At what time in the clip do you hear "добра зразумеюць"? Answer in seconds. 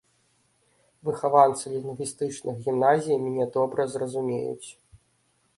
3.59-4.69